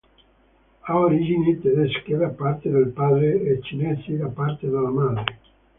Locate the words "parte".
2.29-2.71, 4.29-4.67